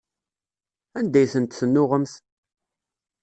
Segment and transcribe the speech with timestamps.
[0.97, 2.13] Anda ay tent-tennuɣemt?